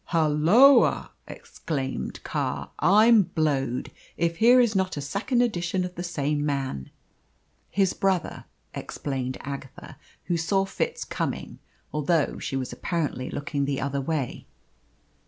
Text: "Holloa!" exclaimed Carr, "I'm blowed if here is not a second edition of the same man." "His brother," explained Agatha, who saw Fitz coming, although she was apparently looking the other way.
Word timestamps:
"Holloa!" 0.05 1.11
exclaimed 1.27 2.23
Carr, 2.23 2.71
"I'm 2.79 3.21
blowed 3.21 3.91
if 4.17 4.37
here 4.37 4.59
is 4.59 4.75
not 4.75 4.97
a 4.97 4.99
second 4.99 5.43
edition 5.43 5.85
of 5.85 5.93
the 5.93 6.01
same 6.01 6.43
man." 6.43 6.89
"His 7.69 7.93
brother," 7.93 8.45
explained 8.73 9.37
Agatha, 9.41 9.97
who 10.23 10.37
saw 10.37 10.65
Fitz 10.65 11.03
coming, 11.05 11.59
although 11.93 12.39
she 12.39 12.55
was 12.55 12.73
apparently 12.73 13.29
looking 13.29 13.65
the 13.65 13.79
other 13.79 14.01
way. 14.01 14.47